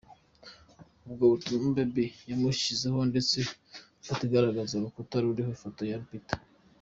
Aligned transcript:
Ubwo 1.07 1.23
butumwa 1.31 1.65
Bebe 1.75 2.05
yabushyizeho 2.29 2.99
ndetse 3.11 3.35
foto 4.05 4.21
igaragaramo 4.27 4.77
urukuta 4.85 5.15
ruriho 5.23 5.51
ifoto 5.57 5.81
ya 5.91 5.99
Lupita. 6.01 6.35